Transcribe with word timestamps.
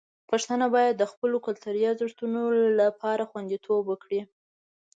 پښتانه 0.29 0.65
باید 0.75 0.93
د 0.97 1.03
خپلو 1.11 1.37
کلتوري 1.45 1.81
ارزښتونو 1.91 2.41
لپاره 2.81 3.23
خوندیتوب 3.29 3.83
وکړي. 3.87 4.21